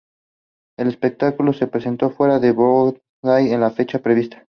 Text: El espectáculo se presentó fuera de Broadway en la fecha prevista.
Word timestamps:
El 0.79 0.87
espectáculo 0.87 1.53
se 1.53 1.67
presentó 1.67 2.09
fuera 2.09 2.39
de 2.39 2.53
Broadway 2.53 3.53
en 3.53 3.61
la 3.61 3.69
fecha 3.69 3.99
prevista. 3.99 4.47